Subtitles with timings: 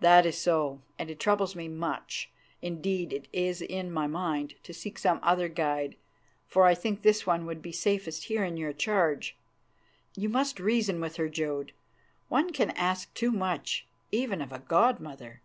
[0.00, 2.30] "That is so, and it troubles me much.
[2.62, 5.94] Indeed, it is in my mind to seek some other guide,
[6.46, 9.36] for I think this one would be safest here in your charge.
[10.16, 11.72] You must reason with her, Jodd.
[12.30, 15.42] One can ask too much, even of a god mother."